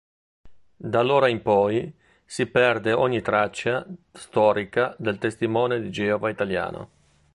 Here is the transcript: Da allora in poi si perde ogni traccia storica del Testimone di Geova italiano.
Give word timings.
Da 0.77 0.97
allora 0.99 1.27
in 1.27 1.43
poi 1.43 1.93
si 2.25 2.47
perde 2.47 2.91
ogni 2.91 3.21
traccia 3.21 3.85
storica 4.11 4.95
del 4.97 5.19
Testimone 5.19 5.79
di 5.79 5.91
Geova 5.91 6.31
italiano. 6.31 6.89